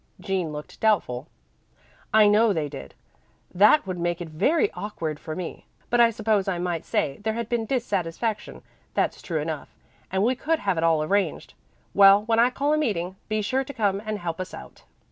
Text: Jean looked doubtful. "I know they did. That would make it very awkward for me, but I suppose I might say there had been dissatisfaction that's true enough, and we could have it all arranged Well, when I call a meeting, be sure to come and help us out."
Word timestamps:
Jean 0.19 0.51
looked 0.51 0.79
doubtful. 0.79 1.27
"I 2.11 2.25
know 2.27 2.53
they 2.53 2.67
did. 2.67 2.95
That 3.53 3.85
would 3.85 3.99
make 3.99 4.19
it 4.19 4.29
very 4.29 4.71
awkward 4.71 5.19
for 5.19 5.35
me, 5.35 5.67
but 5.91 5.99
I 5.99 6.09
suppose 6.09 6.47
I 6.47 6.57
might 6.57 6.85
say 6.85 7.19
there 7.21 7.35
had 7.35 7.47
been 7.49 7.67
dissatisfaction 7.67 8.63
that's 8.95 9.21
true 9.21 9.39
enough, 9.39 9.75
and 10.11 10.23
we 10.23 10.33
could 10.33 10.57
have 10.57 10.79
it 10.79 10.83
all 10.83 11.03
arranged 11.03 11.53
Well, 11.93 12.23
when 12.23 12.39
I 12.39 12.49
call 12.49 12.73
a 12.73 12.79
meeting, 12.79 13.17
be 13.29 13.43
sure 13.43 13.63
to 13.63 13.73
come 13.75 14.01
and 14.03 14.17
help 14.17 14.41
us 14.41 14.55
out." 14.55 14.85